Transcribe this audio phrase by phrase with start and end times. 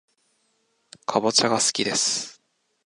[1.05, 2.41] かぼちゃがすきです